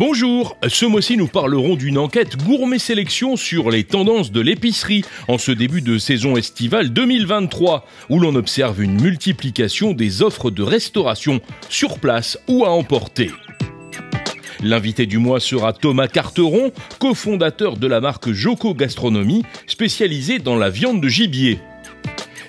Bonjour, 0.00 0.56
ce 0.66 0.86
mois-ci 0.86 1.18
nous 1.18 1.26
parlerons 1.26 1.76
d'une 1.76 1.98
enquête 1.98 2.42
gourmet 2.42 2.78
sélection 2.78 3.36
sur 3.36 3.70
les 3.70 3.84
tendances 3.84 4.32
de 4.32 4.40
l'épicerie 4.40 5.04
en 5.28 5.36
ce 5.36 5.52
début 5.52 5.82
de 5.82 5.98
saison 5.98 6.38
estivale 6.38 6.88
2023 6.88 7.84
où 8.08 8.18
l'on 8.18 8.34
observe 8.34 8.82
une 8.82 8.98
multiplication 8.98 9.92
des 9.92 10.22
offres 10.22 10.50
de 10.50 10.62
restauration 10.62 11.42
sur 11.68 11.98
place 11.98 12.38
ou 12.48 12.64
à 12.64 12.70
emporter. 12.70 13.30
L'invité 14.62 15.04
du 15.04 15.18
mois 15.18 15.38
sera 15.38 15.74
Thomas 15.74 16.08
Carteron, 16.08 16.72
cofondateur 16.98 17.76
de 17.76 17.86
la 17.86 18.00
marque 18.00 18.32
Joko 18.32 18.72
Gastronomie, 18.72 19.44
spécialisée 19.66 20.38
dans 20.38 20.56
la 20.56 20.70
viande 20.70 21.02
de 21.02 21.08
gibier. 21.08 21.58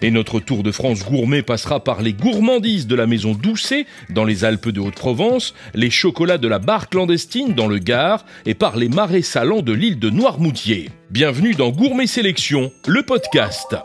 Et 0.01 0.09
notre 0.09 0.39
tour 0.39 0.63
de 0.63 0.71
France 0.71 1.05
gourmet 1.05 1.43
passera 1.43 1.83
par 1.83 2.01
les 2.01 2.13
gourmandises 2.13 2.87
de 2.87 2.95
la 2.95 3.05
maison 3.05 3.33
Doucet 3.33 3.85
dans 4.09 4.25
les 4.25 4.43
Alpes 4.43 4.69
de 4.69 4.79
Haute-Provence, 4.79 5.53
les 5.75 5.91
chocolats 5.91 6.39
de 6.39 6.47
la 6.47 6.59
barre 6.59 6.89
clandestine 6.89 7.53
dans 7.53 7.67
le 7.67 7.77
Gard 7.77 8.25
et 8.45 8.55
par 8.55 8.77
les 8.77 8.89
marais 8.89 9.21
salants 9.21 9.61
de 9.61 9.73
l'île 9.73 9.99
de 9.99 10.09
Noirmoutier. 10.09 10.89
Bienvenue 11.11 11.53
dans 11.53 11.69
Gourmet 11.69 12.07
Sélection, 12.07 12.71
le 12.87 13.03
podcast. 13.03 13.75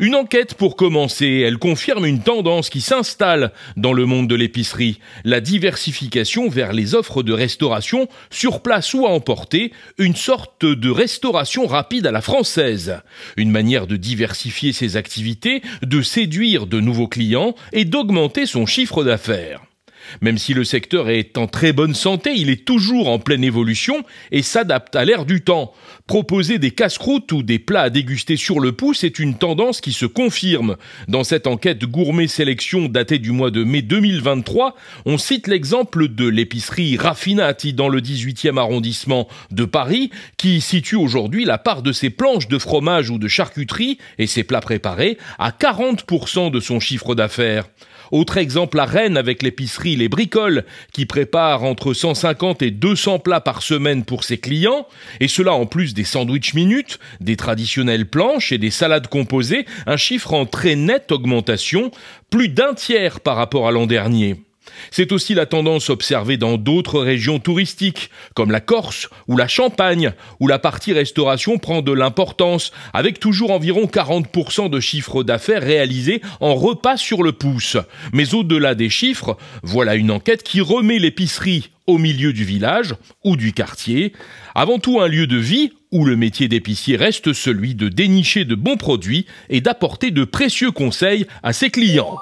Une 0.00 0.14
enquête 0.14 0.54
pour 0.54 0.76
commencer, 0.76 1.42
elle 1.44 1.58
confirme 1.58 2.06
une 2.06 2.22
tendance 2.22 2.70
qui 2.70 2.80
s'installe 2.80 3.52
dans 3.76 3.92
le 3.92 4.06
monde 4.06 4.28
de 4.28 4.36
l'épicerie, 4.36 5.00
la 5.24 5.40
diversification 5.40 6.48
vers 6.48 6.72
les 6.72 6.94
offres 6.94 7.24
de 7.24 7.32
restauration 7.32 8.06
sur 8.30 8.62
place 8.62 8.94
ou 8.94 9.06
à 9.06 9.10
emporter, 9.10 9.72
une 9.98 10.14
sorte 10.14 10.64
de 10.64 10.90
restauration 10.90 11.66
rapide 11.66 12.06
à 12.06 12.12
la 12.12 12.20
française, 12.20 13.00
une 13.36 13.50
manière 13.50 13.88
de 13.88 13.96
diversifier 13.96 14.72
ses 14.72 14.96
activités, 14.96 15.62
de 15.82 16.00
séduire 16.00 16.66
de 16.66 16.78
nouveaux 16.78 17.08
clients 17.08 17.56
et 17.72 17.84
d'augmenter 17.84 18.46
son 18.46 18.66
chiffre 18.66 19.02
d'affaires. 19.02 19.67
Même 20.20 20.38
si 20.38 20.54
le 20.54 20.64
secteur 20.64 21.08
est 21.08 21.38
en 21.38 21.46
très 21.46 21.72
bonne 21.72 21.94
santé, 21.94 22.32
il 22.34 22.50
est 22.50 22.64
toujours 22.64 23.08
en 23.08 23.18
pleine 23.18 23.44
évolution 23.44 24.04
et 24.32 24.42
s'adapte 24.42 24.96
à 24.96 25.04
l'ère 25.04 25.24
du 25.24 25.42
temps. 25.42 25.72
Proposer 26.06 26.58
des 26.58 26.70
casse-croûtes 26.70 27.32
ou 27.32 27.42
des 27.42 27.58
plats 27.58 27.82
à 27.82 27.90
déguster 27.90 28.36
sur 28.36 28.60
le 28.60 28.72
pouce 28.72 29.04
est 29.04 29.18
une 29.18 29.34
tendance 29.34 29.80
qui 29.80 29.92
se 29.92 30.06
confirme. 30.06 30.76
Dans 31.06 31.24
cette 31.24 31.46
enquête 31.46 31.84
gourmet 31.84 32.28
sélection 32.28 32.86
datée 32.86 33.18
du 33.18 33.30
mois 33.30 33.50
de 33.50 33.64
mai 33.64 33.82
2023, 33.82 34.74
on 35.04 35.18
cite 35.18 35.48
l'exemple 35.48 36.08
de 36.08 36.26
l'épicerie 36.26 36.96
Raffinati 36.96 37.74
dans 37.74 37.88
le 37.88 38.00
18e 38.00 38.58
arrondissement 38.58 39.28
de 39.50 39.64
Paris, 39.64 40.10
qui 40.36 40.60
situe 40.60 40.96
aujourd'hui 40.96 41.44
la 41.44 41.58
part 41.58 41.82
de 41.82 41.92
ses 41.92 42.10
planches 42.10 42.48
de 42.48 42.58
fromage 42.58 43.10
ou 43.10 43.18
de 43.18 43.28
charcuterie 43.28 43.98
et 44.18 44.26
ses 44.26 44.44
plats 44.44 44.60
préparés 44.60 45.18
à 45.38 45.50
40% 45.50 46.50
de 46.50 46.60
son 46.60 46.80
chiffre 46.80 47.14
d'affaires. 47.14 47.68
Autre 48.10 48.38
exemple 48.38 48.78
à 48.80 48.84
Rennes 48.84 49.16
avec 49.16 49.42
l'épicerie 49.42 49.96
Les 49.96 50.08
Bricoles, 50.08 50.64
qui 50.92 51.06
prépare 51.06 51.64
entre 51.64 51.92
150 51.92 52.62
et 52.62 52.70
200 52.70 53.18
plats 53.18 53.40
par 53.40 53.62
semaine 53.62 54.04
pour 54.04 54.24
ses 54.24 54.38
clients, 54.38 54.86
et 55.20 55.28
cela 55.28 55.52
en 55.52 55.66
plus 55.66 55.94
des 55.94 56.04
sandwichs 56.04 56.54
minutes, 56.54 56.98
des 57.20 57.36
traditionnelles 57.36 58.06
planches 58.06 58.52
et 58.52 58.58
des 58.58 58.70
salades 58.70 59.08
composées, 59.08 59.66
un 59.86 59.96
chiffre 59.96 60.34
en 60.34 60.46
très 60.46 60.76
nette 60.76 61.12
augmentation, 61.12 61.90
plus 62.30 62.48
d'un 62.48 62.74
tiers 62.74 63.20
par 63.20 63.36
rapport 63.36 63.68
à 63.68 63.72
l'an 63.72 63.86
dernier. 63.86 64.36
C'est 64.90 65.12
aussi 65.12 65.34
la 65.34 65.46
tendance 65.46 65.90
observée 65.90 66.36
dans 66.36 66.56
d'autres 66.56 67.00
régions 67.00 67.38
touristiques, 67.38 68.10
comme 68.34 68.50
la 68.50 68.60
Corse 68.60 69.08
ou 69.26 69.36
la 69.36 69.48
Champagne, 69.48 70.12
où 70.40 70.48
la 70.48 70.58
partie 70.58 70.92
restauration 70.92 71.58
prend 71.58 71.82
de 71.82 71.92
l'importance, 71.92 72.72
avec 72.92 73.20
toujours 73.20 73.50
environ 73.50 73.84
40% 73.84 74.70
de 74.70 74.80
chiffre 74.80 75.22
d'affaires 75.22 75.62
réalisés 75.62 76.20
en 76.40 76.54
repas 76.54 76.96
sur 76.96 77.22
le 77.22 77.32
pouce. 77.32 77.76
Mais 78.12 78.34
au-delà 78.34 78.74
des 78.74 78.90
chiffres, 78.90 79.36
voilà 79.62 79.94
une 79.94 80.10
enquête 80.10 80.42
qui 80.42 80.60
remet 80.60 80.98
l'épicerie 80.98 81.70
au 81.86 81.96
milieu 81.98 82.32
du 82.32 82.44
village 82.44 82.94
ou 83.24 83.36
du 83.36 83.52
quartier, 83.52 84.12
avant 84.54 84.78
tout 84.78 85.00
un 85.00 85.08
lieu 85.08 85.26
de 85.26 85.38
vie 85.38 85.72
où 85.90 86.04
le 86.04 86.16
métier 86.16 86.46
d'épicier 86.46 86.96
reste 86.96 87.32
celui 87.32 87.74
de 87.74 87.88
dénicher 87.88 88.44
de 88.44 88.54
bons 88.54 88.76
produits 88.76 89.26
et 89.48 89.62
d'apporter 89.62 90.10
de 90.10 90.24
précieux 90.24 90.70
conseils 90.70 91.26
à 91.42 91.52
ses 91.54 91.70
clients. 91.70 92.18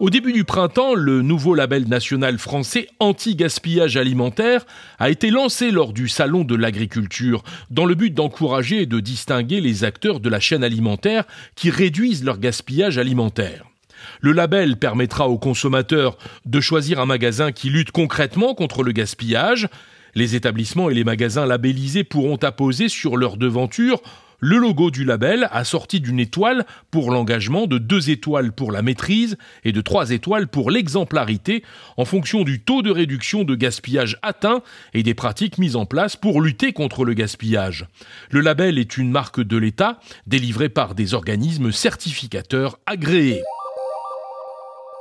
Au 0.00 0.10
début 0.10 0.32
du 0.32 0.44
printemps, 0.44 0.94
le 0.94 1.22
nouveau 1.22 1.54
label 1.54 1.88
national 1.88 2.38
français 2.38 2.88
anti-gaspillage 3.00 3.96
alimentaire 3.96 4.66
a 4.98 5.10
été 5.10 5.30
lancé 5.30 5.70
lors 5.70 5.92
du 5.92 6.08
Salon 6.08 6.44
de 6.44 6.54
l'agriculture, 6.54 7.42
dans 7.70 7.84
le 7.84 7.94
but 7.94 8.12
d'encourager 8.12 8.82
et 8.82 8.86
de 8.86 9.00
distinguer 9.00 9.60
les 9.60 9.84
acteurs 9.84 10.20
de 10.20 10.28
la 10.28 10.40
chaîne 10.40 10.64
alimentaire 10.64 11.24
qui 11.54 11.70
réduisent 11.70 12.24
leur 12.24 12.38
gaspillage 12.38 12.98
alimentaire. 12.98 13.64
Le 14.20 14.32
label 14.32 14.76
permettra 14.76 15.28
aux 15.28 15.38
consommateurs 15.38 16.16
de 16.44 16.60
choisir 16.60 17.00
un 17.00 17.06
magasin 17.06 17.52
qui 17.52 17.70
lutte 17.70 17.90
concrètement 17.90 18.54
contre 18.54 18.82
le 18.82 18.92
gaspillage. 18.92 19.68
Les 20.14 20.34
établissements 20.34 20.90
et 20.90 20.94
les 20.94 21.04
magasins 21.04 21.46
labellisés 21.46 22.04
pourront 22.04 22.36
apposer 22.36 22.88
sur 22.88 23.16
leur 23.16 23.36
devanture 23.36 24.00
le 24.40 24.58
logo 24.58 24.90
du 24.90 25.04
label 25.04 25.48
assorti 25.52 26.00
d'une 26.00 26.20
étoile 26.20 26.66
pour 26.90 27.10
l'engagement, 27.10 27.66
de 27.66 27.78
deux 27.78 28.10
étoiles 28.10 28.52
pour 28.52 28.72
la 28.72 28.82
maîtrise 28.82 29.36
et 29.64 29.72
de 29.72 29.80
trois 29.80 30.10
étoiles 30.10 30.48
pour 30.48 30.70
l'exemplarité 30.70 31.62
en 31.96 32.04
fonction 32.04 32.42
du 32.42 32.60
taux 32.60 32.82
de 32.82 32.90
réduction 32.90 33.44
de 33.44 33.54
gaspillage 33.54 34.18
atteint 34.22 34.62
et 34.94 35.02
des 35.02 35.14
pratiques 35.14 35.58
mises 35.58 35.76
en 35.76 35.86
place 35.86 36.16
pour 36.16 36.40
lutter 36.40 36.72
contre 36.72 37.04
le 37.04 37.14
gaspillage. 37.14 37.86
Le 38.30 38.40
label 38.40 38.78
est 38.78 38.96
une 38.96 39.10
marque 39.10 39.40
de 39.40 39.56
l'État 39.56 40.00
délivrée 40.26 40.68
par 40.68 40.94
des 40.94 41.14
organismes 41.14 41.72
certificateurs 41.72 42.78
agréés. 42.86 43.42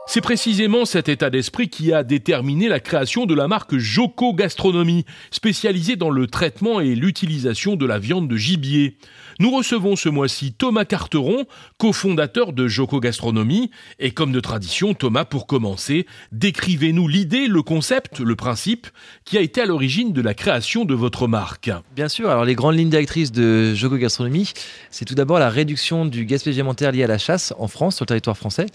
C'est 0.07 0.21
précisément 0.21 0.85
cet 0.85 1.09
état 1.09 1.31
d'esprit 1.31 1.67
qui 1.67 1.91
a 1.91 2.03
déterminé 2.03 2.69
la 2.69 2.79
création 2.79 3.25
de 3.25 3.33
la 3.33 3.47
marque 3.47 3.75
Joko 3.77 4.33
Gastronomie, 4.33 5.03
spécialisée 5.31 5.95
dans 5.95 6.11
le 6.11 6.27
traitement 6.27 6.79
et 6.79 6.93
l'utilisation 6.93 7.75
de 7.75 7.87
la 7.87 7.97
viande 7.97 8.27
de 8.27 8.37
gibier. 8.37 8.97
Nous 9.39 9.49
recevons 9.49 9.95
ce 9.95 10.07
mois-ci 10.07 10.53
Thomas 10.53 10.85
Carteron, 10.85 11.45
cofondateur 11.79 12.53
de 12.53 12.67
Joko 12.67 12.99
Gastronomie. 12.99 13.71
Et 13.99 14.11
comme 14.11 14.31
de 14.31 14.39
tradition, 14.39 14.93
Thomas, 14.93 15.25
pour 15.25 15.47
commencer, 15.47 16.05
décrivez-nous 16.31 17.07
l'idée, 17.07 17.47
le 17.47 17.63
concept, 17.63 18.19
le 18.19 18.35
principe 18.35 18.87
qui 19.25 19.39
a 19.39 19.41
été 19.41 19.59
à 19.61 19.65
l'origine 19.65 20.13
de 20.13 20.21
la 20.21 20.35
création 20.35 20.85
de 20.85 20.93
votre 20.93 21.27
marque. 21.27 21.71
Bien 21.95 22.09
sûr, 22.09 22.29
alors 22.29 22.45
les 22.45 22.55
grandes 22.55 22.77
lignes 22.77 22.89
directrices 22.89 23.31
de 23.31 23.73
Joko 23.73 23.97
Gastronomie, 23.97 24.53
c'est 24.91 25.05
tout 25.05 25.15
d'abord 25.15 25.39
la 25.39 25.49
réduction 25.49 26.05
du 26.05 26.25
gaspillage 26.25 26.57
alimentaire 26.57 26.91
lié 26.91 27.03
à 27.03 27.07
la 27.07 27.17
chasse 27.17 27.53
en 27.57 27.67
France, 27.67 27.95
sur 27.95 28.03
le 28.03 28.07
territoire 28.07 28.37
français. 28.37 28.67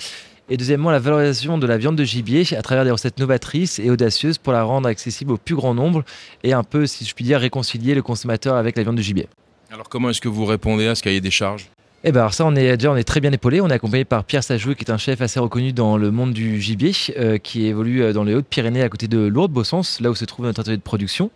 Et 0.52 0.56
deuxièmement, 0.56 0.90
la 0.90 0.98
valorisation 0.98 1.58
de 1.58 1.66
la 1.66 1.78
viande 1.78 1.94
de 1.94 2.02
gibier 2.02 2.44
à 2.56 2.62
travers 2.62 2.84
des 2.84 2.90
recettes 2.90 3.20
novatrices 3.20 3.78
et 3.78 3.88
audacieuses 3.88 4.36
pour 4.36 4.52
la 4.52 4.64
rendre 4.64 4.88
accessible 4.88 5.30
au 5.30 5.36
plus 5.36 5.54
grand 5.54 5.74
nombre 5.74 6.04
et 6.42 6.52
un 6.52 6.64
peu, 6.64 6.88
si 6.88 7.04
je 7.04 7.14
puis 7.14 7.24
dire, 7.24 7.38
réconcilier 7.38 7.94
le 7.94 8.02
consommateur 8.02 8.56
avec 8.56 8.76
la 8.76 8.82
viande 8.82 8.96
de 8.96 9.02
gibier. 9.02 9.28
Alors 9.72 9.88
comment 9.88 10.10
est-ce 10.10 10.20
que 10.20 10.28
vous 10.28 10.44
répondez 10.44 10.88
à 10.88 10.96
ce 10.96 11.04
cahier 11.04 11.20
des 11.20 11.30
charges? 11.30 11.70
Eh 12.02 12.10
ben 12.10 12.20
alors 12.20 12.34
ça, 12.34 12.44
on 12.46 12.56
est 12.56 12.76
déjà 12.76 12.90
on 12.90 12.96
est 12.96 13.04
très 13.04 13.20
bien 13.20 13.30
épaulé. 13.30 13.60
On 13.60 13.68
est 13.68 13.74
accompagné 13.74 14.04
par 14.04 14.24
Pierre 14.24 14.42
Sajoué, 14.42 14.74
qui 14.74 14.84
est 14.84 14.90
un 14.90 14.98
chef 14.98 15.20
assez 15.20 15.38
reconnu 15.38 15.72
dans 15.72 15.96
le 15.96 16.10
monde 16.10 16.32
du 16.32 16.60
gibier, 16.60 16.92
euh, 17.16 17.38
qui 17.38 17.66
évolue 17.66 18.02
euh, 18.02 18.12
dans 18.12 18.24
les 18.24 18.34
Hautes-Pyrénées, 18.34 18.82
à 18.82 18.88
côté 18.88 19.06
de 19.06 19.18
Lourdes, 19.18 19.52
Bossens, 19.52 20.00
là 20.00 20.10
où 20.10 20.16
se 20.16 20.24
trouve 20.24 20.46
notre 20.46 20.60
atelier 20.60 20.78
de 20.78 20.82
production. 20.82 21.30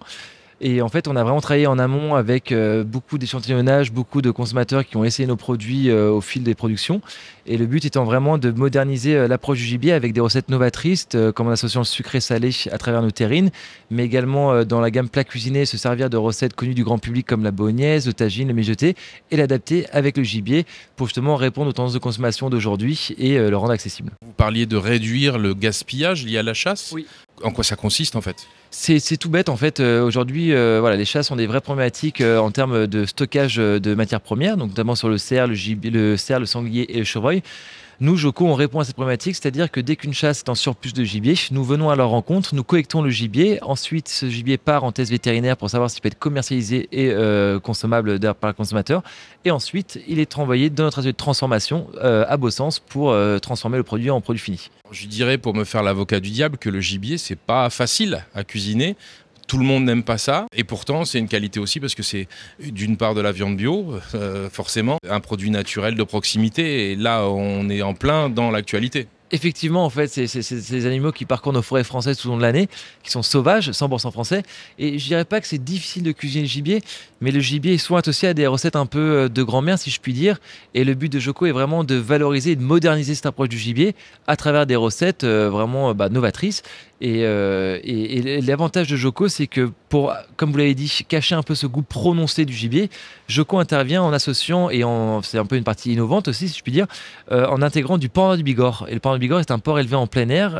Et 0.66 0.80
en 0.80 0.88
fait, 0.88 1.08
on 1.08 1.14
a 1.14 1.22
vraiment 1.22 1.42
travaillé 1.42 1.66
en 1.66 1.78
amont 1.78 2.14
avec 2.14 2.50
euh, 2.50 2.84
beaucoup 2.84 3.18
d'échantillonnage, 3.18 3.92
beaucoup 3.92 4.22
de 4.22 4.30
consommateurs 4.30 4.86
qui 4.86 4.96
ont 4.96 5.04
essayé 5.04 5.26
nos 5.26 5.36
produits 5.36 5.90
euh, 5.90 6.10
au 6.10 6.22
fil 6.22 6.42
des 6.42 6.54
productions. 6.54 7.02
Et 7.44 7.58
le 7.58 7.66
but 7.66 7.84
étant 7.84 8.04
vraiment 8.04 8.38
de 8.38 8.50
moderniser 8.50 9.14
euh, 9.14 9.28
l'approche 9.28 9.58
du 9.58 9.64
gibier 9.64 9.92
avec 9.92 10.14
des 10.14 10.22
recettes 10.22 10.48
novatrices, 10.48 11.06
comme 11.34 11.48
en 11.48 11.50
associant 11.50 11.82
le 11.82 11.84
sucré 11.84 12.18
salé 12.18 12.48
à 12.72 12.78
travers 12.78 13.02
nos 13.02 13.10
terrines, 13.10 13.50
mais 13.90 14.06
également 14.06 14.64
dans 14.64 14.80
la 14.80 14.90
gamme 14.90 15.10
plat 15.10 15.22
cuisiné, 15.22 15.66
se 15.66 15.76
servir 15.76 16.08
de 16.08 16.16
recettes 16.16 16.54
connues 16.54 16.74
du 16.74 16.82
grand 16.82 16.98
public 16.98 17.26
comme 17.26 17.44
la 17.44 17.50
bolognaise, 17.50 18.06
le 18.06 18.14
tagine, 18.14 18.48
le 18.48 18.54
mijoté, 18.54 18.96
et 19.30 19.36
l'adapter 19.36 19.86
avec 19.90 20.16
le 20.16 20.22
gibier 20.22 20.64
pour 20.96 21.08
justement 21.08 21.36
répondre 21.36 21.68
aux 21.68 21.72
tendances 21.74 21.92
de 21.92 21.98
consommation 21.98 22.48
d'aujourd'hui 22.48 23.10
et 23.18 23.36
le 23.36 23.56
rendre 23.56 23.72
accessible. 23.72 24.12
Vous 24.24 24.32
parliez 24.32 24.64
de 24.64 24.78
réduire 24.78 25.36
le 25.36 25.52
gaspillage 25.52 26.24
lié 26.24 26.38
à 26.38 26.42
la 26.42 26.54
chasse. 26.54 26.92
Oui. 26.94 27.06
En 27.44 27.52
quoi 27.52 27.62
ça 27.62 27.76
consiste 27.76 28.16
en 28.16 28.20
fait 28.20 28.48
c'est 28.74 29.16
tout 29.16 29.30
bête 29.30 29.48
en 29.48 29.56
fait. 29.56 29.80
Euh, 29.80 30.02
aujourd'hui, 30.02 30.52
euh, 30.52 30.78
voilà, 30.80 30.96
les 30.96 31.04
chasses 31.04 31.30
ont 31.30 31.36
des 31.36 31.46
vraies 31.46 31.60
problématiques 31.60 32.20
euh, 32.20 32.38
en 32.38 32.50
termes 32.50 32.86
de 32.86 33.04
stockage 33.06 33.56
de 33.56 33.94
matières 33.94 34.20
premières, 34.20 34.56
donc 34.56 34.70
notamment 34.70 34.94
sur 34.94 35.08
le 35.08 35.16
cerf, 35.16 35.46
le, 35.46 35.54
le 35.90 36.16
cerf, 36.16 36.40
le 36.40 36.46
sanglier 36.46 36.86
et 36.94 36.98
le 36.98 37.04
chevreuil. 37.04 37.42
Nous, 38.00 38.16
Joko, 38.16 38.46
on 38.46 38.54
répond 38.54 38.80
à 38.80 38.84
cette 38.84 38.96
problématique, 38.96 39.36
c'est-à-dire 39.36 39.70
que 39.70 39.80
dès 39.80 39.94
qu'une 39.96 40.12
chasse 40.12 40.40
est 40.40 40.48
en 40.48 40.54
surplus 40.54 40.92
de 40.92 41.04
gibier, 41.04 41.34
nous 41.52 41.64
venons 41.64 41.90
à 41.90 41.96
leur 41.96 42.10
rencontre, 42.10 42.54
nous 42.54 42.64
collectons 42.64 43.02
le 43.02 43.10
gibier, 43.10 43.58
ensuite 43.62 44.08
ce 44.08 44.28
gibier 44.28 44.58
part 44.58 44.84
en 44.84 44.92
test 44.92 45.10
vétérinaire 45.10 45.56
pour 45.56 45.70
savoir 45.70 45.90
s'il 45.90 46.00
peut 46.02 46.08
être 46.08 46.18
commercialisé 46.18 46.88
et 46.92 47.14
consommable 47.62 48.18
par 48.34 48.50
le 48.50 48.54
consommateur, 48.54 49.02
et 49.44 49.50
ensuite 49.50 50.00
il 50.08 50.18
est 50.18 50.38
envoyé 50.38 50.70
dans 50.70 50.84
notre 50.84 50.98
atelier 50.98 51.12
de 51.12 51.16
transformation 51.16 51.86
à 52.00 52.36
Bossens 52.36 52.80
pour 52.88 53.14
transformer 53.40 53.76
le 53.76 53.84
produit 53.84 54.10
en 54.10 54.20
produit 54.20 54.42
fini. 54.42 54.70
Je 54.90 55.06
dirais, 55.06 55.38
pour 55.38 55.54
me 55.54 55.64
faire 55.64 55.82
l'avocat 55.82 56.20
du 56.20 56.30
diable, 56.30 56.58
que 56.58 56.70
le 56.70 56.80
gibier, 56.80 57.16
c'est 57.18 57.38
pas 57.38 57.70
facile 57.70 58.24
à 58.34 58.44
cuisiner. 58.44 58.96
Tout 59.46 59.58
le 59.58 59.64
monde 59.64 59.84
n'aime 59.84 60.02
pas 60.02 60.18
ça, 60.18 60.46
et 60.56 60.64
pourtant 60.64 61.04
c'est 61.04 61.18
une 61.18 61.28
qualité 61.28 61.60
aussi 61.60 61.80
parce 61.80 61.94
que 61.94 62.02
c'est 62.02 62.28
d'une 62.58 62.96
part 62.96 63.14
de 63.14 63.20
la 63.20 63.32
viande 63.32 63.56
bio, 63.56 63.94
euh, 64.14 64.48
forcément, 64.50 64.98
un 65.08 65.20
produit 65.20 65.50
naturel 65.50 65.94
de 65.96 66.02
proximité, 66.02 66.92
et 66.92 66.96
là 66.96 67.28
on 67.28 67.68
est 67.68 67.82
en 67.82 67.94
plein 67.94 68.30
dans 68.30 68.50
l'actualité. 68.50 69.06
effectivement, 69.30 69.84
en 69.84 69.90
fait, 69.90 70.06
c'est 70.06 70.26
ces 70.28 70.86
animaux 70.86 71.10
qui 71.10 71.24
parcourent 71.24 71.52
nos 71.52 71.62
forêts 71.62 71.82
françaises 71.82 72.18
tout 72.18 72.28
au 72.28 72.30
long 72.30 72.36
de 72.36 72.42
l'année, 72.42 72.68
qui 73.02 73.10
sont 73.10 73.22
sauvages, 73.22 73.70
100% 73.70 74.12
français. 74.12 74.44
Et 74.78 74.98
je 74.98 75.06
dirais 75.06 75.24
pas 75.24 75.40
que 75.40 75.46
c'est 75.48 75.62
difficile 75.62 76.04
de 76.04 76.12
cuisiner 76.12 76.42
le 76.42 76.48
gibier, 76.48 76.82
mais 77.20 77.32
le 77.32 77.40
gibier 77.40 77.74
est 77.74 77.78
souvent 77.78 77.98
associé 77.98 78.28
à 78.28 78.34
des 78.34 78.46
recettes 78.46 78.76
un 78.76 78.86
peu 78.86 78.98
euh, 78.98 79.28
de 79.28 79.42
grand-mère, 79.42 79.78
si 79.78 79.90
je 79.90 80.00
puis 80.00 80.12
dire. 80.12 80.38
Et 80.74 80.84
le 80.84 80.94
but 80.94 81.10
de 81.10 81.18
Joko 81.18 81.46
est 81.46 81.52
vraiment 81.52 81.82
de 81.82 81.96
valoriser 81.96 82.52
et 82.52 82.56
de 82.56 82.62
moderniser 82.62 83.16
cette 83.16 83.26
approche 83.26 83.48
du 83.48 83.58
gibier 83.58 83.96
à 84.28 84.36
travers 84.36 84.66
des 84.66 84.76
recettes 84.76 85.24
euh, 85.24 85.50
vraiment 85.50 85.94
bah, 85.94 86.08
novatrices. 86.08 86.62
Euh, 87.04 87.78
et, 87.82 88.40
l'avantage 88.40 88.88
de 88.88 88.96
Joko, 88.96 89.28
c'est 89.28 89.46
que 89.46 89.70
pour, 89.88 90.14
comme 90.36 90.50
vous 90.50 90.58
l'avez 90.58 90.74
dit, 90.74 90.90
cacher 91.08 91.34
un 91.34 91.42
peu 91.42 91.54
ce 91.54 91.66
goût 91.66 91.82
prononcé 91.82 92.44
du 92.44 92.52
gibier, 92.52 92.90
Joko 93.28 93.58
intervient 93.58 94.02
en 94.02 94.12
associant, 94.12 94.70
et 94.70 94.82
c'est 95.22 95.38
un 95.38 95.46
peu 95.46 95.56
une 95.56 95.64
partie 95.64 95.92
innovante 95.92 96.28
aussi, 96.28 96.48
si 96.48 96.58
je 96.58 96.62
puis 96.62 96.72
dire, 96.72 96.86
en 97.30 97.62
intégrant 97.62 97.98
du 97.98 98.08
porc 98.08 98.36
du 98.36 98.42
Bigorre. 98.42 98.86
Et 98.88 98.94
le 98.94 99.00
porc 99.00 99.14
du 99.14 99.20
Bigorre 99.20 99.40
est 99.40 99.50
un 99.50 99.58
porc 99.58 99.78
élevé 99.78 99.96
en 99.96 100.06
plein 100.06 100.28
air. 100.28 100.58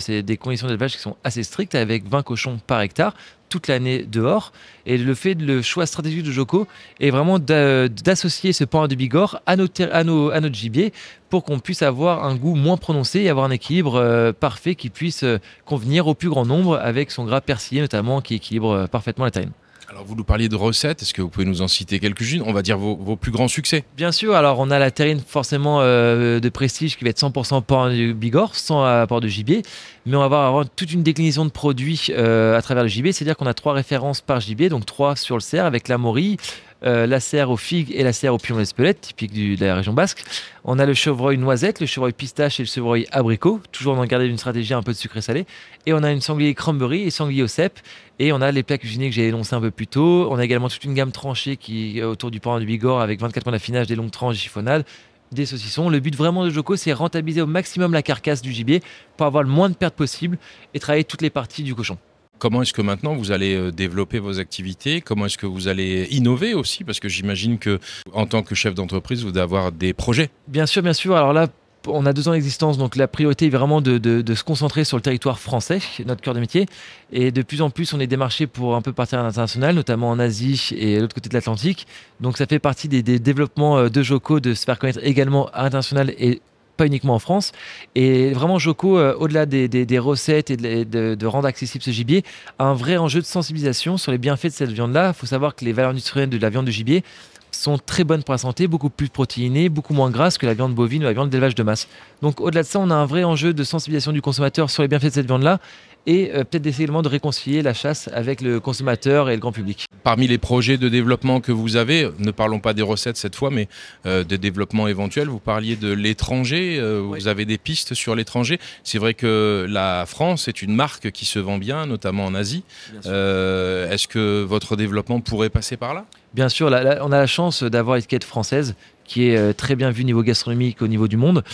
c'est 0.00 0.22
des 0.22 0.36
conditions 0.36 0.66
d'élevage 0.66 0.94
qui 0.94 1.00
sont 1.00 1.16
assez 1.24 1.42
strictes, 1.42 1.74
avec 1.74 2.08
20 2.08 2.22
cochons 2.22 2.58
par 2.66 2.80
hectare 2.80 3.14
toute 3.54 3.68
l'année 3.68 4.02
dehors. 4.02 4.52
Et 4.84 4.98
le 4.98 5.14
fait, 5.14 5.34
le 5.34 5.62
choix 5.62 5.86
stratégique 5.86 6.24
de 6.24 6.32
Joko 6.32 6.66
est 6.98 7.10
vraiment 7.10 7.38
d'associer 7.38 8.52
ce 8.52 8.64
pain 8.64 8.88
de 8.88 8.96
Bigorre 8.96 9.42
à, 9.46 9.54
nos, 9.54 9.68
à, 9.78 9.98
à 9.98 10.04
notre 10.04 10.54
gibier 10.54 10.92
pour 11.30 11.44
qu'on 11.44 11.60
puisse 11.60 11.82
avoir 11.82 12.24
un 12.24 12.34
goût 12.34 12.56
moins 12.56 12.76
prononcé 12.76 13.20
et 13.20 13.28
avoir 13.28 13.46
un 13.46 13.52
équilibre 13.52 13.94
euh, 13.94 14.32
parfait 14.32 14.74
qui 14.74 14.90
puisse 14.90 15.22
euh, 15.22 15.38
convenir 15.66 16.08
au 16.08 16.14
plus 16.14 16.28
grand 16.28 16.44
nombre 16.44 16.78
avec 16.78 17.12
son 17.12 17.24
gras 17.24 17.40
persillé 17.40 17.80
notamment 17.80 18.20
qui 18.20 18.34
équilibre 18.34 18.70
euh, 18.72 18.86
parfaitement 18.88 19.24
la 19.24 19.30
taille. 19.30 19.48
Alors 19.90 20.04
vous 20.04 20.14
nous 20.14 20.24
parliez 20.24 20.48
de 20.48 20.56
recettes, 20.56 21.02
est-ce 21.02 21.12
que 21.12 21.20
vous 21.20 21.28
pouvez 21.28 21.44
nous 21.44 21.60
en 21.60 21.68
citer 21.68 22.00
quelques-unes? 22.00 22.42
On 22.46 22.52
va 22.52 22.62
dire 22.62 22.78
vos, 22.78 23.16
plus 23.16 23.30
grands 23.30 23.48
succès. 23.48 23.84
Bien 23.96 24.12
sûr, 24.12 24.34
alors 24.34 24.58
on 24.58 24.70
a 24.70 24.78
la 24.78 24.90
terrine 24.90 25.20
forcément 25.20 25.80
euh, 25.80 26.40
de 26.40 26.48
prestige 26.48 26.96
qui 26.96 27.04
va 27.04 27.10
être 27.10 27.20
100% 27.20 27.62
porc 27.62 27.90
de 27.90 28.12
Bigorre, 28.12 28.54
sans 28.54 28.82
apport 28.84 29.20
de 29.20 29.28
gibier, 29.28 29.62
mais 30.06 30.16
on 30.16 30.28
va 30.28 30.46
avoir 30.46 30.68
toute 30.68 30.92
une 30.92 31.02
déclinaison 31.02 31.44
de 31.44 31.50
produits 31.50 32.06
euh, 32.10 32.56
à 32.56 32.62
travers 32.62 32.82
le 32.82 32.88
gibier, 32.88 33.12
c'est-à-dire 33.12 33.36
qu'on 33.36 33.46
a 33.46 33.54
trois 33.54 33.74
références 33.74 34.20
par 34.20 34.40
gibier, 34.40 34.68
donc 34.68 34.86
trois 34.86 35.16
sur 35.16 35.36
le 35.36 35.42
cerf 35.42 35.66
avec 35.66 35.88
la 35.88 35.98
morille, 35.98 36.38
euh, 36.84 37.06
la 37.06 37.20
serre 37.20 37.50
aux 37.50 37.56
figues 37.56 37.92
et 37.94 38.02
la 38.02 38.12
serre 38.12 38.34
aux 38.34 38.38
pions 38.38 38.56
d'Espelette, 38.56 39.00
typique 39.00 39.32
de 39.32 39.64
la 39.64 39.74
région 39.74 39.92
basque. 39.92 40.24
On 40.64 40.78
a 40.78 40.86
le 40.86 40.94
chevreuil 40.94 41.38
noisette, 41.38 41.80
le 41.80 41.86
chevreuil 41.86 42.12
pistache 42.12 42.60
et 42.60 42.62
le 42.62 42.68
chevreuil 42.68 43.06
abricot, 43.10 43.60
toujours 43.72 43.94
dans 43.94 44.02
le 44.02 44.08
garder 44.08 44.26
d'une 44.26 44.38
stratégie 44.38 44.74
un 44.74 44.82
peu 44.82 44.92
de 44.92 44.96
sucré 44.96 45.20
salé. 45.20 45.46
Et 45.86 45.92
on 45.92 46.02
a 46.02 46.10
une 46.10 46.20
sanglier 46.20 46.54
cranberry 46.54 47.02
et 47.02 47.10
sanglier 47.10 47.42
au 47.42 47.48
cèpe. 47.48 47.80
Et 48.18 48.32
on 48.32 48.40
a 48.40 48.50
les 48.50 48.62
plats 48.62 48.78
cuisinés 48.78 49.08
que 49.08 49.14
j'ai 49.14 49.28
énoncés 49.28 49.54
un 49.54 49.60
peu 49.60 49.70
plus 49.70 49.86
tôt. 49.86 50.28
On 50.30 50.38
a 50.38 50.44
également 50.44 50.68
toute 50.68 50.84
une 50.84 50.94
gamme 50.94 51.12
tranchée 51.12 51.56
qui 51.56 51.98
est 51.98 52.02
autour 52.02 52.30
du 52.30 52.40
porc 52.40 52.60
du 52.60 52.66
Bigorre 52.66 53.00
avec 53.00 53.20
24 53.20 53.44
points 53.44 53.52
d'affinage, 53.52 53.86
des 53.86 53.96
longues 53.96 54.10
tranches, 54.10 54.34
des 54.34 54.40
chiffonnades 54.40 54.84
des 55.32 55.46
saucissons. 55.46 55.90
Le 55.90 56.00
but 56.00 56.14
vraiment 56.14 56.44
de 56.44 56.50
Joko, 56.50 56.76
c'est 56.76 56.92
rentabiliser 56.92 57.42
au 57.42 57.46
maximum 57.46 57.92
la 57.92 58.02
carcasse 58.02 58.40
du 58.40 58.52
gibier 58.52 58.82
pour 59.16 59.26
avoir 59.26 59.42
le 59.42 59.48
moins 59.48 59.68
de 59.68 59.74
pertes 59.74 59.96
possible 59.96 60.38
et 60.72 60.78
travailler 60.78 61.04
toutes 61.04 61.22
les 61.22 61.30
parties 61.30 61.62
du 61.62 61.74
cochon. 61.74 61.98
Comment 62.38 62.62
est-ce 62.62 62.72
que 62.72 62.82
maintenant 62.82 63.14
vous 63.14 63.32
allez 63.32 63.54
euh, 63.54 63.70
développer 63.70 64.18
vos 64.18 64.38
activités? 64.38 65.00
Comment 65.00 65.26
est-ce 65.26 65.38
que 65.38 65.46
vous 65.46 65.68
allez 65.68 66.08
innover 66.10 66.54
aussi? 66.54 66.84
Parce 66.84 67.00
que 67.00 67.08
j'imagine 67.08 67.58
que 67.58 67.78
en 68.12 68.26
tant 68.26 68.42
que 68.42 68.54
chef 68.54 68.74
d'entreprise, 68.74 69.22
vous 69.22 69.30
devez 69.30 69.40
avoir 69.40 69.72
des 69.72 69.92
projets. 69.92 70.30
Bien 70.48 70.66
sûr, 70.66 70.82
bien 70.82 70.92
sûr. 70.92 71.16
Alors 71.16 71.32
là, 71.32 71.48
on 71.88 72.06
a 72.06 72.12
deux 72.12 72.28
ans 72.28 72.32
d'existence, 72.32 72.78
donc 72.78 72.96
la 72.96 73.08
priorité 73.08 73.46
est 73.46 73.50
vraiment 73.50 73.80
de, 73.80 74.24
se 74.34 74.44
concentrer 74.44 74.84
sur 74.84 74.96
le 74.96 75.02
territoire 75.02 75.38
français, 75.38 75.80
notre 76.06 76.20
cœur 76.20 76.34
de 76.34 76.40
métier. 76.40 76.66
Et 77.12 77.30
de 77.30 77.42
plus 77.42 77.62
en 77.62 77.70
plus, 77.70 77.92
on 77.92 78.00
est 78.00 78.06
démarché 78.06 78.46
pour 78.46 78.74
un 78.74 78.82
peu 78.82 78.92
partir 78.92 79.20
à 79.20 79.22
l'international, 79.22 79.74
notamment 79.74 80.10
en 80.10 80.18
Asie 80.18 80.70
et 80.76 80.96
à 80.96 81.00
l'autre 81.00 81.14
côté 81.14 81.28
de 81.28 81.34
l'Atlantique. 81.34 81.86
Donc 82.20 82.36
ça 82.38 82.46
fait 82.46 82.58
partie 82.58 82.88
des, 82.88 83.02
développements 83.02 83.78
euh, 83.78 83.88
de 83.88 84.02
Joko 84.02 84.40
de 84.40 84.54
se 84.54 84.64
faire 84.64 84.78
connaître 84.78 85.00
également 85.02 85.48
à 85.52 85.64
l'international 85.64 86.14
et 86.18 86.40
pas 86.76 86.86
uniquement 86.86 87.14
en 87.14 87.18
France. 87.18 87.52
Et 87.94 88.32
vraiment, 88.32 88.58
Joko, 88.58 88.98
euh, 88.98 89.14
au-delà 89.18 89.46
des, 89.46 89.98
recettes 89.98 90.50
et 90.50 90.56
de, 90.56 91.26
rendre 91.26 91.46
accessible 91.46 91.82
ce 91.82 91.90
gibier, 91.90 92.24
a 92.58 92.64
un 92.64 92.74
vrai 92.74 92.96
enjeu 92.96 93.20
de 93.20 93.26
sensibilisation 93.26 93.96
sur 93.96 94.12
les 94.12 94.18
bienfaits 94.18 94.46
de 94.46 94.50
cette 94.50 94.72
viande-là. 94.72 95.08
Il 95.08 95.18
faut 95.18 95.26
savoir 95.26 95.54
que 95.54 95.64
les 95.64 95.72
valeurs 95.72 95.94
nutritionnelles 95.94 96.30
de 96.30 96.38
la 96.38 96.50
viande 96.50 96.66
de 96.66 96.70
gibier 96.70 97.04
sont 97.52 97.78
très 97.78 98.04
bonnes 98.04 98.22
pour 98.22 98.32
la 98.32 98.38
santé, 98.38 98.66
beaucoup 98.66 98.90
plus 98.90 99.08
protéinées, 99.08 99.68
beaucoup 99.68 99.94
moins 99.94 100.10
grasses 100.10 100.38
que 100.38 100.46
la 100.46 100.54
viande 100.54 100.74
bovine 100.74 101.02
ou 101.02 101.06
la 101.06 101.12
viande 101.12 101.30
d'élevage 101.30 101.54
de 101.54 101.62
masse. 101.62 101.88
Donc 102.20 102.40
au-delà 102.40 102.62
de 102.62 102.66
ça, 102.66 102.80
on 102.80 102.90
a 102.90 102.94
un 102.94 103.06
vrai 103.06 103.24
enjeu 103.24 103.54
de 103.54 103.64
sensibilisation 103.64 104.12
du 104.12 104.20
consommateur 104.20 104.70
sur 104.70 104.82
les 104.82 104.88
bienfaits 104.88 105.06
de 105.06 105.10
cette 105.10 105.26
viande-là 105.26 105.60
et 106.06 106.30
euh, 106.30 106.44
peut-être 106.44 106.62
d'essayer 106.62 106.86
de 106.86 107.08
réconcilier 107.08 107.62
la 107.62 107.74
chasse 107.74 108.08
avec 108.12 108.40
le 108.40 108.60
consommateur 108.60 109.30
et 109.30 109.34
le 109.34 109.40
grand 109.40 109.52
public. 109.52 109.86
Parmi 110.02 110.26
les 110.26 110.38
projets 110.38 110.76
de 110.76 110.88
développement 110.88 111.40
que 111.40 111.52
vous 111.52 111.76
avez, 111.76 112.08
ne 112.18 112.30
parlons 112.30 112.60
pas 112.60 112.74
des 112.74 112.82
recettes 112.82 113.16
cette 113.16 113.34
fois, 113.34 113.50
mais 113.50 113.68
euh, 114.06 114.22
des 114.22 114.38
développements 114.38 114.86
éventuels, 114.86 115.28
vous 115.28 115.38
parliez 115.38 115.76
de 115.76 115.92
l'étranger, 115.92 116.78
euh, 116.78 117.00
vous 117.00 117.28
avez 117.28 117.44
des 117.46 117.58
pistes 117.58 117.94
sur 117.94 118.14
l'étranger. 118.14 118.58
C'est 118.82 118.98
vrai 118.98 119.14
que 119.14 119.66
la 119.68 120.04
France 120.06 120.48
est 120.48 120.62
une 120.62 120.74
marque 120.74 121.10
qui 121.10 121.24
se 121.24 121.38
vend 121.38 121.58
bien, 121.58 121.86
notamment 121.86 122.26
en 122.26 122.34
Asie. 122.34 122.64
Est-ce 123.04 124.08
que 124.08 124.42
votre 124.42 124.76
développement 124.76 125.20
pourrait 125.20 125.50
passer 125.50 125.76
par 125.76 125.94
là? 125.94 126.04
Bien 126.34 126.48
sûr, 126.48 126.68
on 126.68 127.12
a 127.12 127.18
la 127.18 127.26
chance 127.26 127.62
d'avoir 127.62 127.96
l'étiquette 127.96 128.24
française 128.24 128.74
qui 129.04 129.28
est 129.28 129.54
très 129.54 129.76
bien 129.76 129.90
vue 129.90 130.02
au 130.02 130.06
niveau 130.06 130.22
gastronomique 130.22 130.82
au 130.82 130.88
niveau 130.88 131.08
du 131.08 131.16
monde. 131.16 131.44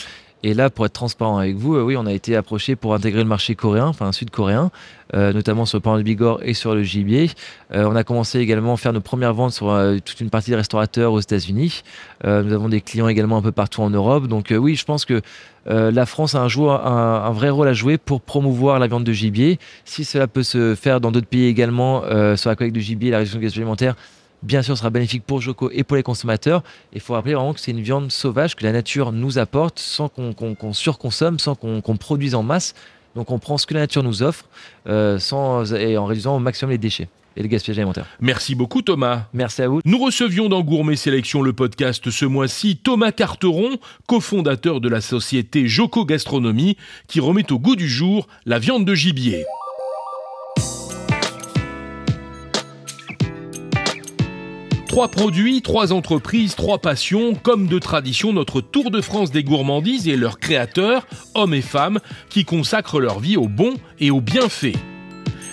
Et 0.43 0.55
là, 0.55 0.71
pour 0.71 0.87
être 0.87 0.93
transparent 0.93 1.39
avec 1.39 1.57
vous, 1.57 1.75
euh, 1.75 1.83
oui, 1.83 1.97
on 1.99 2.07
a 2.07 2.13
été 2.13 2.35
approché 2.35 2.75
pour 2.75 2.95
intégrer 2.95 3.23
le 3.23 3.29
marché 3.29 3.55
coréen, 3.55 3.87
enfin 3.87 4.11
sud-coréen, 4.11 4.71
euh, 5.15 5.35
notamment 5.35 5.67
sur 5.67 5.77
le 5.77 5.83
pain 5.83 5.99
de 5.99 6.03
Bigorre 6.03 6.41
et 6.43 6.55
sur 6.55 6.75
le 6.75 6.83
gibier. 6.83 7.31
Euh, 7.75 7.85
on 7.85 7.95
a 7.95 8.05
commencé 8.05 8.39
également 8.39 8.73
à 8.73 8.77
faire 8.79 8.95
nos 8.95 9.03
premières 9.03 9.35
ventes 9.35 9.53
sur 9.53 9.67
toute 10.05 10.21
une 10.21 10.31
partie 10.31 10.51
des 10.51 10.57
restaurateurs 10.57 11.13
aux 11.13 11.21
États-Unis. 11.21 11.83
nous 12.25 12.53
avons 12.53 12.69
des 12.69 12.81
clients 12.81 13.09
également 13.09 13.37
un 13.37 13.43
peu 13.43 13.53
partout 13.53 13.83
en 13.83 13.91
Europe. 13.91 14.29
Donc 14.29 14.55
oui, 14.57 14.77
je 14.77 14.85
pense 14.85 15.05
que 15.05 15.21
la 15.67 16.07
France 16.07 16.35
a 16.35 16.41
un, 16.41 16.49
un, 16.49 17.25
un, 17.25 17.31
vrai 17.33 17.51
rôle 17.51 17.69
à 17.69 17.73
jouer 17.73 17.99
pour 17.99 18.21
promouvoir 18.21 18.79
la 18.79 18.87
viande 18.87 19.05
de 19.05 19.13
gibier. 19.13 19.59
Si 19.85 20.05
cela 20.05 20.27
peut 20.27 20.43
se 20.43 20.75
faire 20.75 21.01
dans 21.01 21.13
d'autres 21.13 21.27
pays 21.27 21.47
également, 21.47 22.03
sur 22.37 22.51
la 22.51 22.57
collecte 22.57 22.75
de 22.75 22.81
gibier 22.81 23.09
et 23.09 23.13
la 23.13 23.19
réduction 23.19 23.41
des 23.41 23.59
alimentaires, 23.59 23.97
bien 24.43 24.63
sûr, 24.63 24.77
sera 24.77 24.91
bénéfique 24.91 25.25
pour 25.25 25.41
Joko 25.41 25.71
et 25.73 25.85
pour 25.85 25.97
les 25.97 26.03
consommateurs. 26.03 26.63
Il 26.93 27.01
faut 27.01 27.15
rappeler 27.15 27.35
vraiment 27.35 27.55
que 27.55 27.61
c'est 27.61 27.71
une 27.71 27.81
viande 27.81 28.11
sauvage 28.11 28.57
que 28.57 28.65
la 28.65 28.73
nature 28.73 29.13
nous 29.13 29.39
apporte 29.39 29.79
sans 29.79 30.09
qu'on 30.09 30.73
surconsomme, 30.73 31.39
sans 31.39 31.55
qu'on 31.55 31.97
produise 31.97 32.35
en 32.35 32.43
masse. 32.43 32.75
Donc 33.15 33.31
on 33.31 33.39
prend 33.39 33.59
ce 33.59 33.67
que 33.67 33.75
la 33.75 33.81
nature 33.81 34.03
nous 34.03 34.23
offre 34.23 34.47
euh, 34.87 35.19
sans, 35.19 35.75
et 35.75 35.97
en 35.97 36.07
réduisant 36.07 36.37
au 36.37 36.39
maximum 36.39 36.71
les 36.71 36.79
déchets 36.79 37.09
et 37.37 37.43
le 37.43 37.49
gaspillage 37.49 37.79
alimentaire. 37.79 38.07
Merci 38.21 38.55
beaucoup 38.55 38.83
Thomas. 38.83 39.27
Merci 39.33 39.63
à 39.63 39.69
vous. 39.69 39.81
Nous 39.85 39.99
recevions 39.99 40.49
dans 40.49 40.63
Gourmet 40.63 40.97
Sélection 40.97 41.43
le 41.43 41.53
podcast 41.53 42.11
ce 42.11 42.25
mois-ci 42.25 42.77
Thomas 42.77 43.13
Carteron, 43.13 43.79
cofondateur 44.07 44.81
de 44.81 44.89
la 44.89 45.01
société 45.01 45.67
Joko 45.67 46.05
Gastronomie, 46.05 46.77
qui 47.09 47.21
remet 47.21 47.51
au 47.53 47.59
goût 47.59 47.77
du 47.77 47.89
jour 47.89 48.29
la 48.47 48.59
viande 48.59 48.85
de 48.85 48.95
gibier. 48.95 49.45
Trois 54.91 55.07
produits, 55.07 55.63
trois 55.63 55.93
entreprises, 55.93 56.57
trois 56.57 56.79
passions, 56.79 57.37
comme 57.37 57.69
de 57.69 57.79
tradition 57.79 58.33
notre 58.33 58.61
Tour 58.61 58.91
de 58.91 59.01
France 59.01 59.31
des 59.31 59.45
gourmandises 59.45 60.09
et 60.09 60.17
leurs 60.17 60.41
créateurs, 60.41 61.07
hommes 61.37 61.55
et 61.55 61.63
femmes, 61.63 62.01
qui 62.29 62.45
consacrent 62.45 62.99
leur 62.99 63.21
vie 63.21 63.37
au 63.37 63.47
bon 63.47 63.75
et 64.01 64.11
au 64.11 64.21
bienfait. 64.21 64.75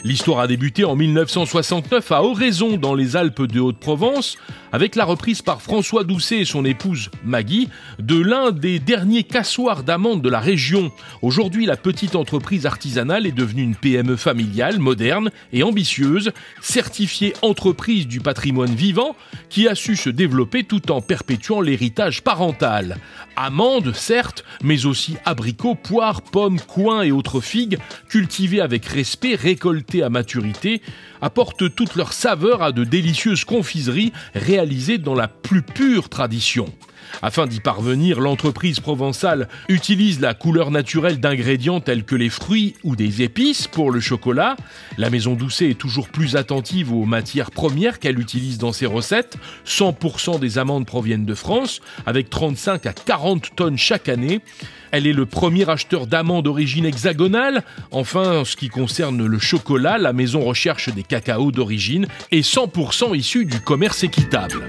L'histoire 0.07 0.39
a 0.39 0.47
débuté 0.47 0.85
en 0.85 0.95
1969 0.95 2.13
à 2.13 2.23
Oraison 2.23 2.77
dans 2.77 2.95
les 2.95 3.17
Alpes 3.17 3.41
de 3.41 3.59
Haute-Provence 3.59 4.37
avec 4.71 4.95
la 4.95 5.03
reprise 5.03 5.41
par 5.41 5.61
François 5.61 6.05
Doucet 6.05 6.39
et 6.39 6.45
son 6.45 6.63
épouse 6.63 7.09
Maggie 7.25 7.67
de 7.99 8.17
l'un 8.17 8.51
des 8.51 8.79
derniers 8.79 9.23
cassoirs 9.23 9.83
d'amandes 9.83 10.21
de 10.21 10.29
la 10.29 10.39
région. 10.39 10.93
Aujourd'hui, 11.21 11.65
la 11.65 11.75
petite 11.75 12.15
entreprise 12.15 12.65
artisanale 12.65 13.27
est 13.27 13.33
devenue 13.33 13.63
une 13.63 13.75
PME 13.75 14.15
familiale, 14.15 14.79
moderne 14.79 15.29
et 15.51 15.63
ambitieuse, 15.63 16.31
certifiée 16.61 17.33
entreprise 17.41 18.07
du 18.07 18.21
patrimoine 18.21 18.73
vivant, 18.73 19.13
qui 19.49 19.67
a 19.67 19.75
su 19.75 19.97
se 19.97 20.09
développer 20.09 20.63
tout 20.63 20.89
en 20.89 21.01
perpétuant 21.01 21.59
l'héritage 21.59 22.23
parental. 22.23 22.95
Amandes, 23.39 23.93
certes, 23.93 24.43
mais 24.63 24.87
aussi 24.87 25.15
abricots, 25.23 25.75
poires, 25.75 26.23
pommes, 26.23 26.59
coins 26.59 27.03
et 27.03 27.11
autres 27.11 27.39
figues, 27.39 27.77
cultivées 28.09 28.61
avec 28.61 28.83
respect, 28.85 29.35
récoltées 29.35 30.01
à 30.01 30.09
maturité, 30.09 30.81
apportent 31.21 31.75
toute 31.75 31.95
leur 31.95 32.13
saveur 32.13 32.63
à 32.63 32.71
de 32.71 32.83
délicieuses 32.83 33.45
confiseries 33.45 34.11
réalisées 34.33 34.97
dans 34.97 35.13
la 35.13 35.27
plus 35.27 35.61
pure 35.61 36.09
tradition. 36.09 36.65
Afin 37.21 37.47
d'y 37.47 37.59
parvenir, 37.59 38.19
l'entreprise 38.19 38.79
provençale 38.79 39.47
utilise 39.69 40.19
la 40.19 40.33
couleur 40.33 40.71
naturelle 40.71 41.19
d'ingrédients 41.19 41.79
tels 41.79 42.03
que 42.03 42.15
les 42.15 42.29
fruits 42.29 42.75
ou 42.83 42.95
des 42.95 43.21
épices 43.21 43.67
pour 43.67 43.91
le 43.91 43.99
chocolat. 43.99 44.55
La 44.97 45.09
maison 45.09 45.33
Doucet 45.33 45.69
est 45.69 45.79
toujours 45.79 46.09
plus 46.09 46.35
attentive 46.35 46.93
aux 46.93 47.05
matières 47.05 47.51
premières 47.51 47.99
qu'elle 47.99 48.19
utilise 48.19 48.57
dans 48.57 48.73
ses 48.73 48.85
recettes. 48.85 49.37
100% 49.65 50.39
des 50.39 50.57
amandes 50.57 50.85
proviennent 50.85 51.25
de 51.25 51.35
France, 51.35 51.81
avec 52.05 52.29
35 52.29 52.85
à 52.85 52.93
40 52.93 53.55
tonnes 53.55 53.77
chaque 53.77 54.09
année. 54.09 54.41
Elle 54.91 55.07
est 55.07 55.13
le 55.13 55.25
premier 55.25 55.69
acheteur 55.69 56.07
d'amandes 56.07 56.45
d'origine 56.45 56.85
hexagonale. 56.85 57.63
Enfin, 57.91 58.39
en 58.39 58.45
ce 58.45 58.55
qui 58.55 58.69
concerne 58.69 59.25
le 59.25 59.39
chocolat, 59.39 59.97
la 59.97 60.13
maison 60.13 60.41
recherche 60.41 60.89
des 60.89 61.03
cacaos 61.03 61.51
d'origine 61.51 62.07
et 62.31 62.41
100% 62.41 63.15
issus 63.15 63.45
du 63.45 63.59
commerce 63.59 64.03
équitable. 64.03 64.65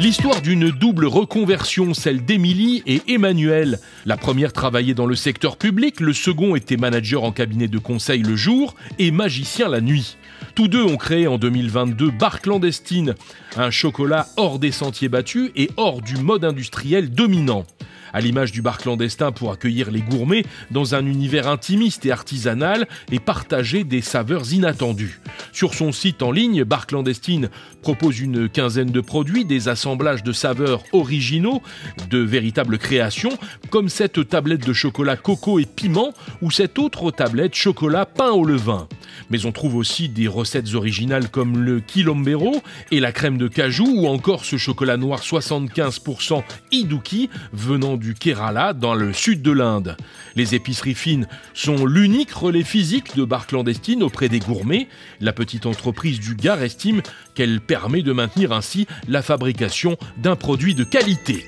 L'histoire 0.00 0.42
d'une 0.42 0.70
double 0.70 1.06
reconversion, 1.06 1.94
celle 1.94 2.24
d'Émilie 2.24 2.82
et 2.84 3.00
Emmanuel. 3.06 3.78
La 4.06 4.16
première 4.16 4.52
travaillait 4.52 4.92
dans 4.92 5.06
le 5.06 5.14
secteur 5.14 5.56
public, 5.56 6.00
le 6.00 6.12
second 6.12 6.56
était 6.56 6.76
manager 6.76 7.22
en 7.22 7.30
cabinet 7.30 7.68
de 7.68 7.78
conseil 7.78 8.22
le 8.24 8.34
jour 8.34 8.74
et 8.98 9.12
magicien 9.12 9.68
la 9.68 9.80
nuit. 9.80 10.16
Tous 10.56 10.66
deux 10.66 10.82
ont 10.82 10.96
créé 10.96 11.28
en 11.28 11.38
2022 11.38 12.10
Bar 12.10 12.40
Clandestine, 12.40 13.14
un 13.56 13.70
chocolat 13.70 14.26
hors 14.36 14.58
des 14.58 14.72
sentiers 14.72 15.08
battus 15.08 15.52
et 15.54 15.70
hors 15.76 16.02
du 16.02 16.16
mode 16.16 16.44
industriel 16.44 17.10
dominant 17.10 17.64
à 18.14 18.20
l'image 18.20 18.52
du 18.52 18.62
bar 18.62 18.78
clandestin 18.78 19.32
pour 19.32 19.52
accueillir 19.52 19.90
les 19.90 20.00
gourmets 20.00 20.44
dans 20.70 20.94
un 20.94 21.04
univers 21.04 21.48
intimiste 21.48 22.06
et 22.06 22.12
artisanal 22.12 22.86
et 23.10 23.18
partager 23.18 23.84
des 23.84 24.00
saveurs 24.00 24.52
inattendues. 24.52 25.20
Sur 25.52 25.74
son 25.74 25.92
site 25.92 26.22
en 26.22 26.30
ligne, 26.30 26.64
Bar 26.64 26.86
Clandestine 26.86 27.50
propose 27.82 28.20
une 28.20 28.48
quinzaine 28.48 28.90
de 28.90 29.00
produits, 29.00 29.44
des 29.44 29.68
assemblages 29.68 30.22
de 30.22 30.32
saveurs 30.32 30.82
originaux, 30.92 31.60
de 32.08 32.18
véritables 32.18 32.78
créations, 32.78 33.36
comme 33.70 33.88
cette 33.88 34.28
tablette 34.28 34.66
de 34.66 34.72
chocolat 34.72 35.16
coco 35.16 35.58
et 35.58 35.66
piment 35.66 36.12
ou 36.40 36.50
cette 36.50 36.78
autre 36.78 37.10
tablette 37.10 37.54
chocolat 37.54 38.06
pain 38.06 38.30
au 38.30 38.44
levain. 38.44 38.88
Mais 39.30 39.44
on 39.46 39.52
trouve 39.52 39.76
aussi 39.76 40.08
des 40.08 40.28
recettes 40.28 40.74
originales 40.74 41.28
comme 41.30 41.58
le 41.58 41.80
quilombero 41.80 42.62
et 42.90 43.00
la 43.00 43.12
crème 43.12 43.38
de 43.38 43.48
cajou 43.48 43.86
ou 43.86 44.06
encore 44.06 44.44
ce 44.44 44.56
chocolat 44.56 44.96
noir 44.96 45.20
75% 45.20 46.42
Iduki 46.70 47.30
venant 47.52 47.96
du 47.96 48.03
Kerala 48.12 48.74
dans 48.74 48.94
le 48.94 49.14
sud 49.14 49.40
de 49.40 49.52
l'Inde. 49.52 49.96
Les 50.36 50.54
épiceries 50.54 50.94
fines 50.94 51.26
sont 51.54 51.86
l'unique 51.86 52.32
relais 52.32 52.64
physique 52.64 53.16
de 53.16 53.24
bar 53.24 53.46
clandestine 53.46 54.02
auprès 54.02 54.28
des 54.28 54.40
gourmets. 54.40 54.88
La 55.20 55.32
petite 55.32 55.64
entreprise 55.64 56.20
du 56.20 56.34
Gard 56.34 56.62
estime 56.62 57.00
qu'elle 57.34 57.60
permet 57.60 58.02
de 58.02 58.12
maintenir 58.12 58.52
ainsi 58.52 58.86
la 59.08 59.22
fabrication 59.22 59.96
d'un 60.18 60.36
produit 60.36 60.74
de 60.74 60.84
qualité. 60.84 61.44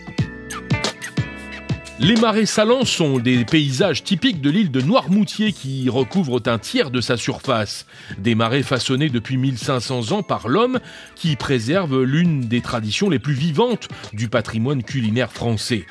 Les 1.99 2.17
marais 2.17 2.45
salants 2.45 2.85
sont 2.85 3.19
des 3.19 3.47
paysages 3.47 4.05
typiques 4.05 4.43
de 4.43 4.51
l'île 4.51 4.71
de 4.71 4.83
Noirmoutier 4.83 5.55
qui 5.55 5.89
recouvrent 5.89 6.43
un 6.45 6.59
tiers 6.59 6.91
de 6.91 7.01
sa 7.01 7.17
surface. 7.17 7.87
Des 8.19 8.35
marais 8.35 8.63
façonnés 8.63 9.09
depuis 9.09 9.39
1500 9.39 10.13
ans 10.13 10.23
par 10.23 10.47
l'homme 10.47 10.79
qui 11.15 11.37
préservent 11.37 12.03
l'une 12.03 12.43
des 12.43 12.61
traditions 12.61 13.09
les 13.09 13.19
plus 13.19 13.33
vivantes 13.33 13.89
du 14.13 14.29
patrimoine 14.29 14.83
culinaire 14.83 15.33
français. 15.33 15.87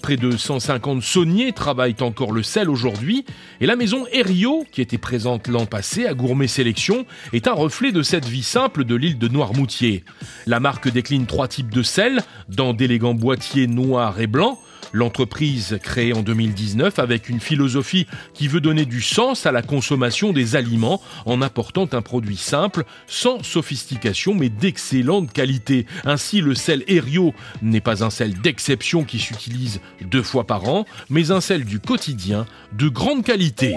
Près 0.00 0.16
de 0.16 0.34
150 0.34 1.02
sauniers 1.02 1.52
travaillent 1.52 2.00
encore 2.00 2.32
le 2.32 2.42
sel 2.42 2.70
aujourd'hui 2.70 3.26
et 3.60 3.66
la 3.66 3.76
maison 3.76 4.06
Herriot, 4.12 4.64
qui 4.72 4.80
était 4.80 4.96
présente 4.96 5.46
l'an 5.46 5.66
passé 5.66 6.06
à 6.06 6.14
Gourmet 6.14 6.48
Sélection, 6.48 7.04
est 7.34 7.48
un 7.48 7.52
reflet 7.52 7.92
de 7.92 8.00
cette 8.00 8.26
vie 8.26 8.42
simple 8.42 8.84
de 8.84 8.94
l'île 8.94 9.18
de 9.18 9.28
Noirmoutier. 9.28 10.04
La 10.46 10.58
marque 10.58 10.88
décline 10.88 11.26
trois 11.26 11.48
types 11.48 11.70
de 11.70 11.82
sel 11.82 12.22
dans 12.48 12.72
d'élégants 12.72 13.12
boîtiers 13.12 13.66
noirs 13.66 14.20
et 14.20 14.26
blancs 14.26 14.58
L'entreprise 14.92 15.78
créée 15.82 16.12
en 16.12 16.22
2019 16.22 16.98
avec 16.98 17.28
une 17.28 17.40
philosophie 17.40 18.06
qui 18.34 18.48
veut 18.48 18.60
donner 18.60 18.84
du 18.84 19.02
sens 19.02 19.46
à 19.46 19.52
la 19.52 19.62
consommation 19.62 20.32
des 20.32 20.56
aliments 20.56 21.00
en 21.26 21.42
apportant 21.42 21.88
un 21.92 22.02
produit 22.02 22.36
simple, 22.36 22.84
sans 23.06 23.42
sophistication 23.42 24.34
mais 24.34 24.48
d'excellente 24.48 25.32
qualité. 25.32 25.86
Ainsi, 26.04 26.40
le 26.40 26.54
sel 26.54 26.84
Erio 26.88 27.34
n'est 27.62 27.80
pas 27.80 28.04
un 28.04 28.10
sel 28.10 28.34
d'exception 28.34 29.04
qui 29.04 29.18
s'utilise 29.18 29.80
deux 30.02 30.22
fois 30.22 30.46
par 30.46 30.68
an, 30.68 30.84
mais 31.08 31.30
un 31.30 31.40
sel 31.40 31.64
du 31.64 31.80
quotidien 31.80 32.46
de 32.72 32.88
grande 32.88 33.24
qualité. 33.24 33.74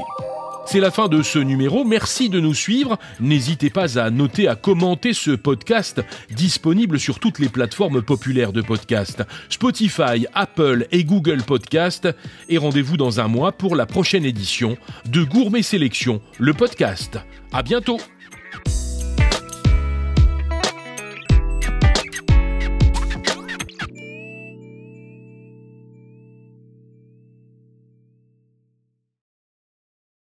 C'est 0.66 0.80
la 0.80 0.92
fin 0.92 1.08
de 1.08 1.22
ce 1.22 1.40
numéro. 1.40 1.84
Merci 1.84 2.30
de 2.30 2.40
nous 2.40 2.54
suivre. 2.54 2.98
N'hésitez 3.20 3.70
pas 3.70 4.00
à 4.00 4.10
noter, 4.10 4.48
à 4.48 4.56
commenter 4.56 5.14
ce 5.14 5.32
podcast 5.32 6.02
disponible 6.32 7.00
sur 7.00 7.20
toutes 7.20 7.40
les 7.40 7.50
plateformes 7.50 8.02
populaires 8.02 8.54
de 8.54 8.62
podcast 8.62 9.24
Spotify, 9.50 10.26
Apple 10.34 10.88
et 10.92 11.04
Google 11.04 11.44
Podcast. 11.44 12.08
Et 12.50 12.58
rendez-vous 12.58 12.98
dans 12.98 13.20
un 13.20 13.28
mois 13.28 13.52
pour 13.52 13.76
la 13.76 13.86
prochaine 13.86 14.26
édition 14.26 14.78
de 15.06 15.24
Gourmet 15.24 15.62
Sélection, 15.62 16.22
le 16.40 16.54
podcast. 16.54 17.20
À 17.52 17.62
bientôt! 17.62 18.00